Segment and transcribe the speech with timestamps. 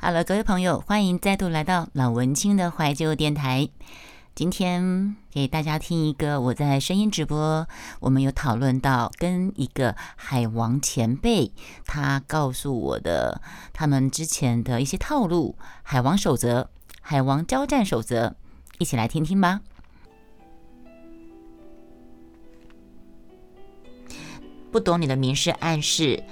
[0.00, 3.68] Hello，各位朋友，欢迎再度来到老文青的怀旧电台。
[4.32, 7.66] 今天给大家听一个我在声音直播，
[7.98, 11.50] 我们有讨论到跟一个海王前辈，
[11.84, 13.42] 他告诉我的
[13.72, 16.70] 他们之前的一些套路，海王守则、
[17.00, 18.36] 海王交战守则，
[18.78, 19.62] 一起来听听吧。
[24.70, 26.22] 不懂你的明示暗示，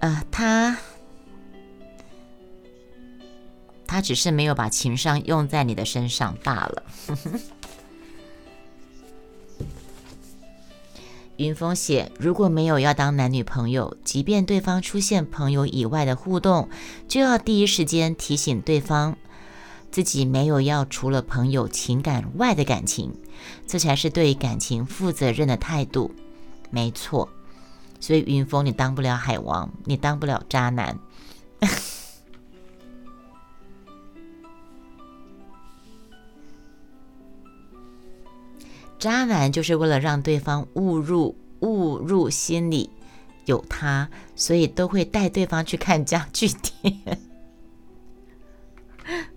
[0.00, 0.76] 呃，他。
[3.90, 6.84] 他只是没有把情商用在你的身上罢了。
[11.36, 16.68] 云峰写：如果没有要当男女朋友，即便对方出现朋友以外的互动，
[17.08, 19.16] 就要第一时间提醒对方，
[19.90, 23.12] 自己没有要除了朋友情感外的感情，
[23.66, 26.14] 这才是对感情负责任的态度。
[26.70, 27.28] 没错，
[27.98, 30.96] 所以云峰，你当不了海王，你当不了渣男。
[39.00, 42.90] 渣男就是为了让对方误入误入心里
[43.46, 47.18] 有他，所以都会带对方去看家具店，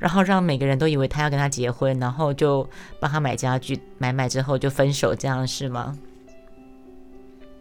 [0.00, 5.96] 然后让每个人都以为他要跟他结婚，然后就帮他买家具，买买之后就分手，这样是吗？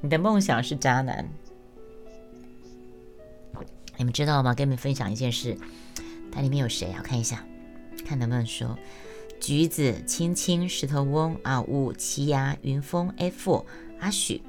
[0.02, 1.30] 你的梦想是渣男，
[3.98, 4.56] 你们知道吗？
[4.56, 5.56] 跟你们分享一件事，
[6.32, 6.96] 它里面有谁啊？
[6.98, 7.46] 我看一下。
[8.10, 8.76] 看能不能说，
[9.40, 13.64] 橘子、青青、石头翁、啊五、奇牙、云峰、F、
[14.00, 14.42] 阿许。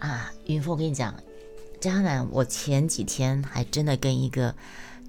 [0.00, 1.14] 啊，云峰，我跟你讲，
[1.80, 4.52] 渣男，我前几天还真的跟一个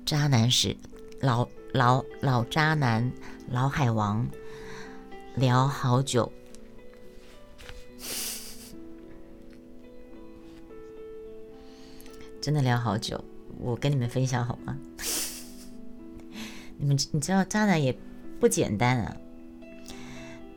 [0.05, 0.77] 渣男是
[1.19, 3.11] 老老老渣男、
[3.49, 4.29] 老海王
[5.33, 6.31] 聊好久，
[12.39, 13.25] 真的聊好久，
[13.57, 14.77] 我跟你们分享好吗？
[16.77, 17.97] 你们你知道渣男也
[18.39, 19.15] 不简单啊！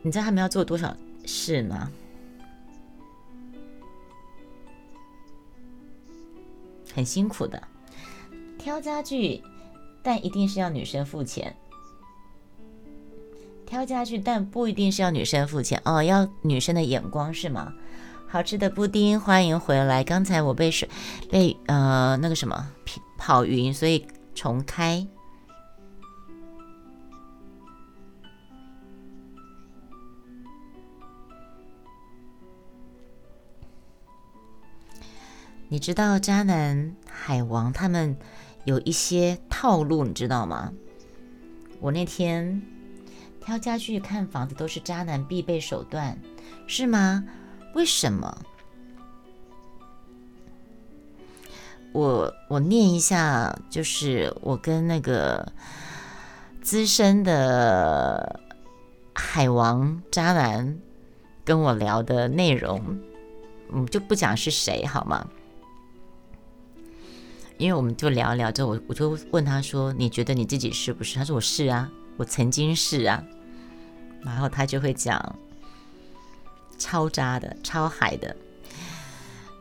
[0.01, 1.91] 你知道他们要做多少事吗？
[6.93, 7.61] 很辛苦的，
[8.57, 9.41] 挑家具，
[10.01, 11.55] 但一定是要女生付钱。
[13.65, 17.71] 挑家具，但不一定是要女生付钱哦，要女生的眼光是吗？
[18.27, 20.03] 好吃的布丁，欢迎回来！
[20.03, 20.89] 刚才我被水
[21.29, 22.71] 被呃那个什么
[23.17, 25.07] 跑晕，所以重开。
[35.71, 38.17] 你知道渣男海王他们
[38.65, 40.73] 有一些套路，你知道吗？
[41.79, 42.59] 我那天
[43.39, 46.17] 挑家具、看房子都是渣男必备手段，
[46.65, 47.23] 是吗？
[47.75, 48.35] 为什么？
[51.91, 55.53] 我我念一下，就是我跟那个
[56.63, 58.39] 资深的
[59.13, 60.79] 海王渣男
[61.45, 62.99] 跟我聊的内容，
[63.71, 65.29] 嗯，就不讲是谁好吗？
[67.59, 73.21] 因为我们就聊一聊之后，我我就问他说：“你觉得你自己是不是？”他说：“我是啊，我曾经是啊。”
[74.23, 75.35] 然后他就会讲
[76.77, 78.35] 超渣的、超海的，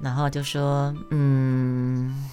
[0.00, 2.24] 然后就说：“嗯，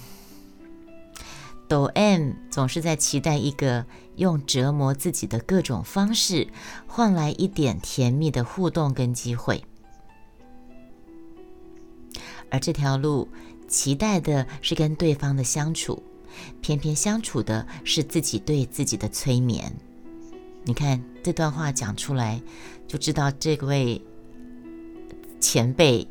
[1.66, 3.84] 抖 M 总是在期待一个
[4.14, 6.46] 用折磨自己的各种方式
[6.86, 9.64] 换来一点甜蜜的互动跟机会，
[12.56, 13.28] 而这条路。”
[13.68, 16.00] 期待的是跟对方的相处，
[16.60, 19.74] 偏偏相处的是自己对自己的催眠。
[20.62, 22.40] 你看这段话讲出来，
[22.86, 24.00] 就知道这位
[25.40, 26.06] 前辈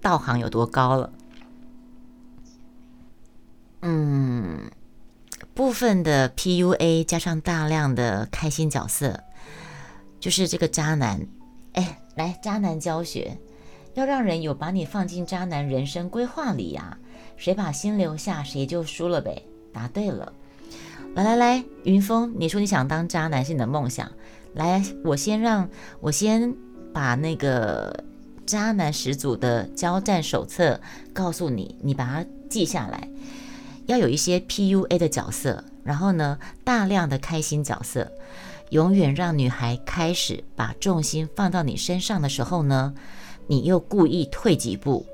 [0.00, 1.12] 道行有多高了。
[3.82, 4.70] 嗯，
[5.52, 9.22] 部分的 PUA 加上大量的开心角色，
[10.18, 11.20] 就是这个渣男。
[11.74, 13.38] 哎，来渣男教学。
[13.94, 16.96] 要让人有把你放进渣男人生规划里呀，
[17.36, 19.42] 谁把心留下，谁就输了呗。
[19.72, 20.32] 答对了，
[21.14, 24.10] 来来来，云峰，你说你想当渣男是你的梦想，
[24.54, 25.68] 来，我先让
[26.00, 26.54] 我先
[26.92, 28.04] 把那个
[28.46, 30.80] 渣男始祖的交战手册
[31.12, 33.08] 告诉你，你把它记下来。
[33.86, 38.12] 要有一些 PUA 的角色，然后呢，大量的开心角色，
[38.70, 42.94] 永远让女孩开始把重心放到你身上的时候呢。
[43.46, 45.04] 你又故意退几步，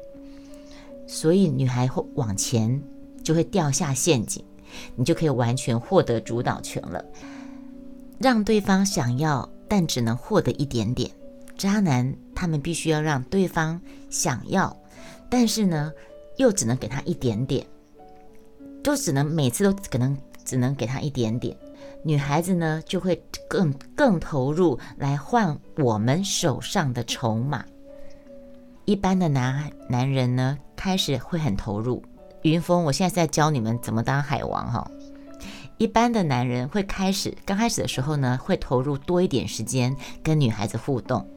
[1.06, 2.82] 所以女孩会往前，
[3.24, 4.44] 就会掉下陷阱，
[4.94, 7.04] 你就可以完全获得主导权了，
[8.18, 11.10] 让对方想要，但只能获得一点点。
[11.56, 14.76] 渣男他们必须要让对方想要，
[15.28, 15.92] 但是呢，
[16.36, 17.66] 又只能给他一点点，
[18.84, 21.56] 就只能每次都可能只能给他一点点。
[22.04, 27.64] 女孩子呢，就会更更投入来换我们手上的筹码。
[28.88, 32.02] 一般的男男人呢，开始会很投入。
[32.40, 34.90] 云峰，我现在在教你们怎么当海王哈。
[35.76, 41.28] 一般的男人会开始，刚开始的时候呢，会投入多一点时间跟女孩子互动，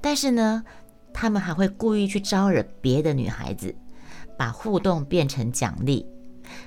[0.00, 0.64] 但是呢，
[1.12, 3.76] 他们还会故意去招惹别的女孩子，
[4.38, 6.06] 把互动变成奖励。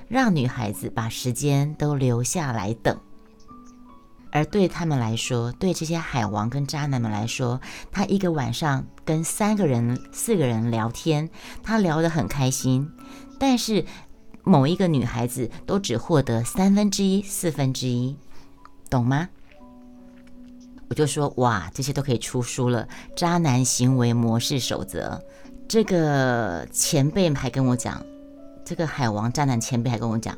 [0.06, 2.96] 让女孩子把时间都留下来等，
[4.32, 7.60] 而对他们来说，对这些海王跟渣男们来说，
[7.90, 11.28] 他一个晚上跟三个人、四个人聊天，
[11.62, 12.90] 他聊得很开心，
[13.38, 13.84] 但是
[14.42, 18.16] 某一个女孩子都只获得三分之一、四分之一，
[18.88, 19.28] 懂吗？
[20.88, 22.84] 我就说哇，这些都可以出书了，
[23.14, 25.20] 《渣男行为模式守则》。
[25.68, 28.04] 这个前辈还跟我讲。
[28.64, 30.36] 这个海王渣男前辈还跟我讲，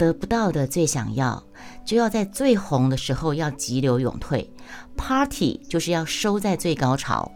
[0.00, 1.44] 得不到的最想要，
[1.84, 4.50] 就要在最红的时候要急流勇退
[4.96, 7.30] ，party 就是要收在最高潮。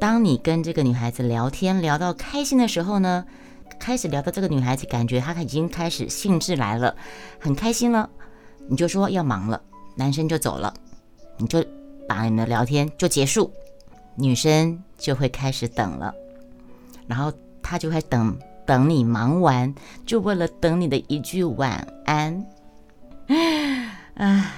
[0.00, 3.26] 当你跟这个女孩子聊天聊到开心的时候呢，
[3.78, 6.96] 开始聊到这个女孩子，感觉她已经开始兴致来了，
[7.38, 8.08] 很开心了，
[8.66, 9.60] 你就说要忙了，
[9.96, 10.72] 男生就走了，
[11.36, 11.62] 你就
[12.08, 13.52] 把你们的聊天就结束，
[14.14, 16.14] 女生就会开始等了，
[17.06, 17.30] 然后。
[17.62, 18.36] 她就会等
[18.70, 19.74] 等你忙完，
[20.06, 22.46] 就为了等你的一句晚安。
[24.14, 24.52] 唉，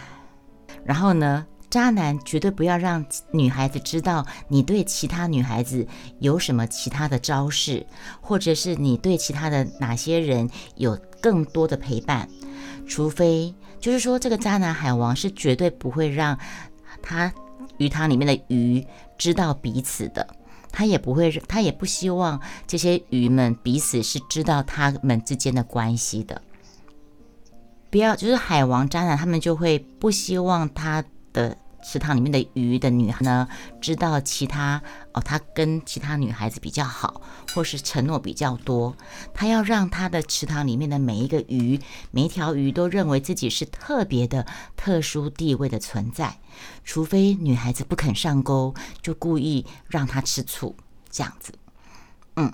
[0.85, 5.89] 然后呢，渣男绝对不要让女孩子知道你对其他女孩子
[6.19, 7.87] 有什么其他的招式，
[8.21, 12.29] 或者是你对其他的哪些人有更多的陪伴，
[12.87, 16.39] 除非就是说这个渣男海王是绝对不会让
[17.01, 17.33] 他
[17.79, 18.87] 鱼塘里面的鱼
[19.17, 20.27] 知道彼此的。
[20.73, 26.43] 他也不会，他也不希望这些鱼们彼此是知道他们之间的关系的。
[27.91, 31.57] 不要，就是海王渣男，他们就会不希望他的。
[31.83, 33.49] 池塘里面的鱼的女孩呢，
[33.81, 34.81] 知道其他
[35.13, 37.21] 哦，他跟其他女孩子比较好，
[37.53, 38.97] 或是承诺比较多，
[39.35, 41.81] 他要让他的池塘里面的每一个鱼，
[42.13, 44.47] 每一条鱼都认为自己是特别的、
[44.77, 46.39] 特殊地位的存在，
[46.85, 50.77] 除非女孩子不肯上钩，就故意让他吃醋，
[51.11, 51.53] 这样子。
[52.37, 52.53] 嗯，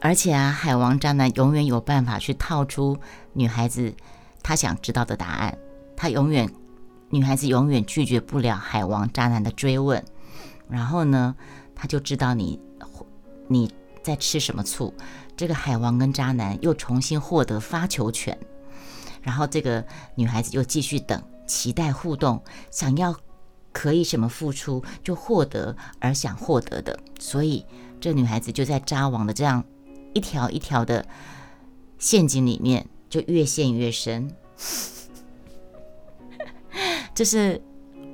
[0.00, 2.98] 而且啊，海王渣男永远有办法去套出
[3.32, 3.94] 女孩子
[4.42, 5.58] 她想知道的答案，
[5.96, 6.48] 他永远。
[7.10, 10.04] 女孩子永远拒绝不了海王渣男的追问，
[10.68, 11.34] 然后呢，
[11.74, 12.60] 他就知道你
[13.48, 13.72] 你
[14.02, 14.92] 在吃什么醋。
[15.36, 18.36] 这个海王跟渣男又重新获得发球权，
[19.22, 23.14] 然后这个女孩子又继续等，期待互动，想要
[23.72, 27.64] 可以什么付出就获得而想获得的，所以
[28.00, 29.62] 这女孩子就在渣王的这样
[30.14, 31.06] 一条一条的
[31.98, 34.30] 陷阱里面，就越陷越深。
[37.16, 37.58] 这是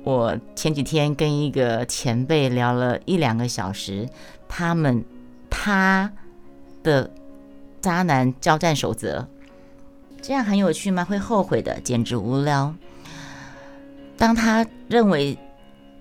[0.05, 4.07] 我前几天跟一个前辈聊了一两个小时，
[4.47, 5.03] 他们
[5.49, 6.09] 他
[6.81, 7.11] 的
[7.81, 9.27] 渣男交战守则，
[10.21, 11.03] 这样很有趣吗？
[11.03, 12.73] 会后悔的，简直无聊。
[14.15, 15.37] 当他认为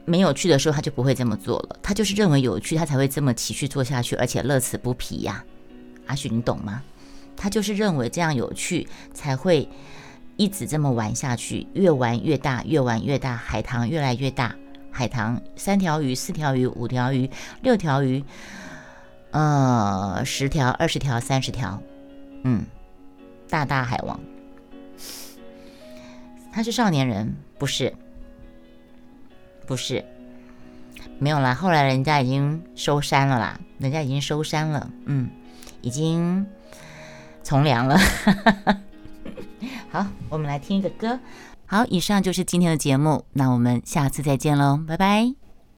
[0.04, 1.76] 没有趣的时候，他就不会这么做了。
[1.82, 5.44] 他就是认为有趣，他才会这么持续做下去，而且乐此不疲呀。
[6.06, 6.80] 阿许，你懂吗？
[7.36, 9.68] 他就是认为这样有趣，才会。
[10.36, 14.54] 一直这么玩下去，越玩越大，越玩越大，海棠越来越大。
[14.90, 17.30] 海棠三条鱼、四条鱼、五条鱼、
[17.62, 18.22] 六条鱼，
[19.30, 21.82] 呃，十条、二十条、三十条，
[22.44, 22.66] 嗯，
[23.48, 24.20] 大大海王。
[26.52, 27.94] 他是少年人，不是，
[29.66, 30.04] 不是，
[31.18, 31.54] 没有啦。
[31.54, 35.30] 后来人家已经收山了啦，人家已经收山了，嗯，
[35.80, 36.46] 已经
[37.42, 37.98] 从良了。
[39.92, 41.20] 好，我们来听一个歌。
[41.66, 45.41] 好，以上就是今天的节目，那我们下次再见喽，拜拜。